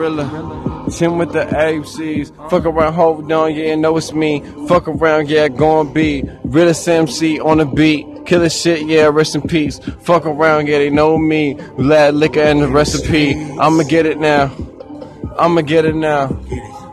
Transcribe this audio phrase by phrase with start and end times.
[0.00, 0.86] gorilla.
[0.90, 2.50] Tim with the ACs.
[2.50, 4.40] Fuck around, hold on, yeah, know it's me.
[4.66, 6.24] Fuck around, yeah, gon' be.
[6.44, 8.06] Realest MC on the beat.
[8.24, 9.78] Killer shit, yeah, rest in peace.
[10.00, 11.54] Fuck around, yeah, they know me.
[11.76, 13.34] Lad liquor and the recipe.
[13.34, 14.50] I'ma get it now.
[15.38, 16.28] I'ma get it now.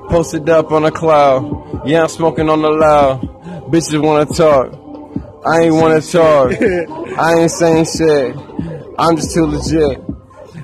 [0.10, 1.88] Posted up on a cloud.
[1.88, 3.22] Yeah, I'm smoking on the loud.
[3.72, 4.74] Bitches wanna talk.
[5.46, 6.52] I ain't wanna talk.
[7.18, 8.36] I ain't saying shit.
[9.00, 10.17] I'm just too legit.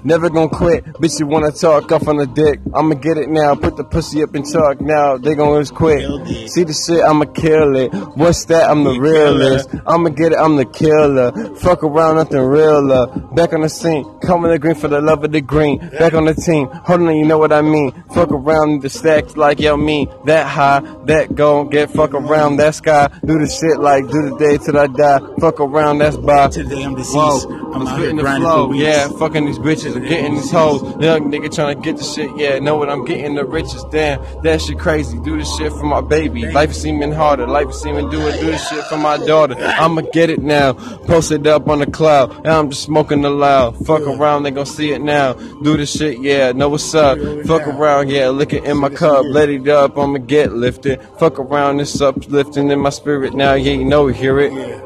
[0.04, 0.86] Never gonna quit.
[1.02, 2.60] Bitch, you wanna talk off on the dick.
[2.74, 3.56] I'ma get it now.
[3.56, 5.18] Put the pussy up and talk now.
[5.18, 6.02] They gonna just quit.
[6.50, 7.94] See the shit, I'ma kill it.
[8.18, 8.70] What's that?
[8.70, 9.70] I'm the realest.
[9.88, 11.32] I'ma get it, I'm the killer.
[11.56, 13.08] Fuck around, nothing realer.
[13.34, 14.04] Back on the scene.
[14.20, 15.78] Coming the green for the love of the green.
[16.00, 16.68] Back on the team.
[16.68, 17.92] Hold on, you know what I mean.
[18.14, 20.08] Fuck around the stacks like yo me.
[20.26, 23.10] That high, that gon' get fuck around that sky.
[23.26, 25.20] Do the shit like do the day till I die.
[25.40, 26.50] Fuck around, that's by.
[26.50, 27.16] Today I'm deceased.
[27.16, 28.84] Whoa, I'm out here spitting the flow, for weeks.
[28.84, 30.82] yeah, fucking these bitches and getting these hoes.
[31.02, 33.90] Young nigga trying to get the shit, yeah, know what I'm getting the richest.
[33.92, 35.20] Damn, that shit crazy.
[35.20, 36.46] Do this shit for my baby.
[36.52, 37.48] Life is seeming harder.
[37.48, 38.40] Life is seeming do it.
[38.40, 39.56] Do this shit for my daughter.
[39.60, 40.74] I'ma get it now.
[40.74, 42.36] Post it up on the cloud.
[42.38, 43.86] And I'm just smoking the loud.
[43.86, 45.34] Fuck around, they gon' see it now.
[45.34, 47.18] Do this shit, yeah, know what's up.
[47.46, 49.26] Fuck around, yeah, lick it in my cup.
[49.26, 51.02] Let it up, I'ma get lifted.
[51.20, 53.54] Fuck around, it's uplifting in my spirit now.
[53.54, 54.54] Yeah, you know hear it.
[54.54, 54.80] Yeah,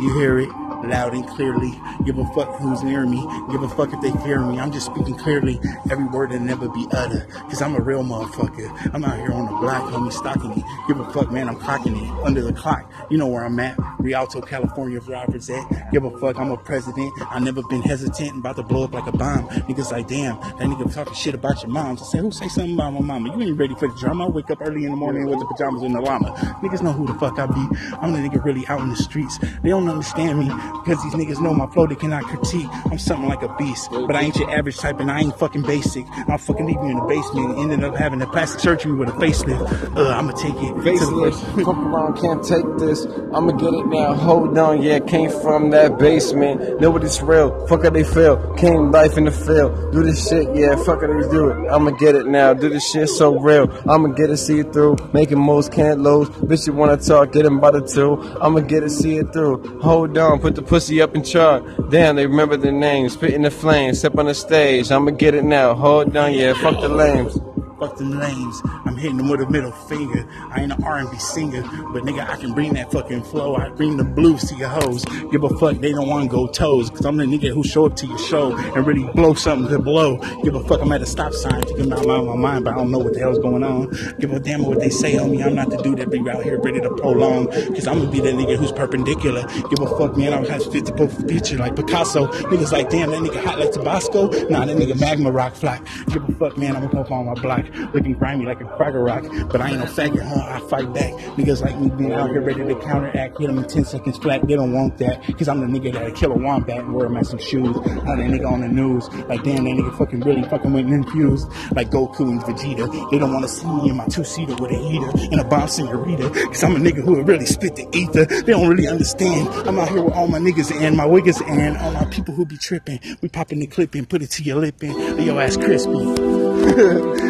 [0.00, 1.80] you hear it loud and clearly.
[2.04, 3.20] Give a fuck who's near me.
[3.50, 4.58] Give a fuck if they fear me.
[4.58, 5.60] I'm just speaking clearly.
[5.90, 7.28] Every word that never be uttered.
[7.30, 8.94] Cause I'm a real motherfucker.
[8.94, 10.64] I'm out here on the block, homie, stocking it.
[10.88, 11.48] Give a fuck, man.
[11.48, 12.90] I'm clocking it under the clock.
[13.10, 13.76] You know where I'm at.
[13.98, 15.92] Rialto, California, drivers at.
[15.92, 16.38] Give a fuck.
[16.38, 17.12] I'm a president.
[17.30, 18.38] I never been hesitant.
[18.38, 19.48] about to blow up like a bomb.
[19.48, 22.02] Niggas like, damn, that nigga talking shit about your moms.
[22.02, 23.36] I say, who say something about my mama?
[23.36, 24.26] You ain't ready for the drama.
[24.26, 26.32] I wake up early in the morning with the pajamas and the llama.
[26.62, 27.68] Niggas know who the fuck I be.
[28.00, 29.38] I'm the nigga really out in the streets.
[29.62, 30.48] They don't understand me
[30.84, 31.86] because these niggas know my flow.
[31.86, 32.66] They cannot critique.
[32.90, 35.62] I'm something like a beast, but I ain't your average type, and I ain't fucking
[35.62, 36.06] basic.
[36.28, 37.58] I'll fucking leave you in the basement.
[37.58, 39.96] and Ended up having a plastic surgery with a facelift.
[39.96, 40.74] Uh, I'ma take it.
[40.84, 41.64] Facelift.
[41.64, 43.06] fuck around, can't take this.
[43.34, 44.14] I'ma get it now.
[44.14, 46.80] Hold on, yeah, came from that basement.
[46.80, 47.66] Know what it's real.
[47.66, 48.54] Fuck how they feel.
[48.54, 49.92] Came life in the field.
[49.92, 51.70] Do this shit, yeah, fuck how they do it.
[51.70, 52.54] I'ma get it now.
[52.54, 53.70] Do this shit so real.
[53.88, 54.96] I'ma get it, see it through.
[55.12, 56.28] Making most can't lose.
[56.30, 58.20] Bitch, you wanna talk, get him by the two.
[58.40, 59.80] I'ma get it, see it through.
[59.80, 61.62] Hold on, put the pussy up in chart.
[61.90, 63.14] Damn, they remember the names.
[63.14, 64.90] Spit in the flames, step on the stage.
[64.90, 65.74] I'ma get it now.
[65.74, 67.38] Hold on, yeah, fuck the lames.
[67.82, 68.62] Fuck them lames.
[68.84, 70.24] I'm hitting them with a middle finger.
[70.52, 71.62] I ain't an R&B singer,
[71.92, 73.56] but nigga, I can bring that fucking flow.
[73.56, 75.04] I bring the blues to your hoes.
[75.32, 76.90] Give a fuck, they don't want to go toes.
[76.90, 79.80] Cause I'm the nigga who show up to your show and really blow something to
[79.80, 80.18] blow.
[80.44, 82.74] Give a fuck, I'm at a stop sign thinking about my, mind my mind, but
[82.74, 83.90] I don't know what the hell's going on.
[84.20, 85.42] Give a damn what they say on me.
[85.42, 87.48] I'm not the dude that be out here ready to prolong.
[87.48, 89.44] Cause I'm gonna be that nigga who's perpendicular.
[89.48, 90.34] Give a fuck, man.
[90.34, 92.28] I have 50 profile picture like Picasso.
[92.28, 94.28] Niggas like, damn, that nigga hot like Tabasco.
[94.48, 95.80] Nah, that nigga magma rock fly.
[96.10, 96.76] Give a fuck, man.
[96.76, 99.24] I'm gonna pop on my block looking grimy like a cracker rock.
[99.50, 100.56] But I ain't no faggot, huh?
[100.56, 101.12] I fight back.
[101.36, 103.38] Niggas like me being out here ready to counteract.
[103.38, 104.46] Hit them in 10 seconds flat.
[104.46, 105.22] They don't want that.
[105.36, 107.76] Cause I'm the nigga that'll kill a wombat and wear him some shoes.
[107.76, 109.08] I'm that nigga on the news.
[109.28, 111.48] Like, damn, that nigga fucking really fucking went infused.
[111.74, 113.10] Like Goku and Vegeta.
[113.10, 115.68] They don't want to see me in my two-seater with a heater and a bomb
[115.68, 116.30] senorita.
[116.30, 118.24] Cause I'm a nigga who really spit the ether.
[118.24, 119.48] They don't really understand.
[119.66, 122.44] I'm out here with all my niggas and my wiggers and all my people who
[122.44, 123.00] be tripping.
[123.20, 125.92] We popping the clip and put it to your lip and oh, your ass crispy.